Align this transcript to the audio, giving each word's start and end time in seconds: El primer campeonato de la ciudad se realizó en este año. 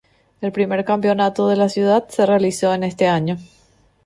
El 0.41 0.51
primer 0.51 0.83
campeonato 0.83 1.47
de 1.47 1.55
la 1.55 1.69
ciudad 1.69 2.07
se 2.09 2.25
realizó 2.25 2.73
en 2.73 2.83
este 2.85 3.05
año. 3.07 3.37